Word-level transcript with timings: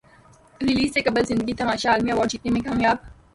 release 0.61 0.93
سے 0.93 1.01
قبل 1.01 1.23
زندگی 1.23 1.53
تماشا 1.53 1.91
عالمی 1.91 2.11
ایوارڈ 2.11 2.29
جیتنے 2.31 2.51
میں 2.51 2.61
کامیاب 2.61 2.97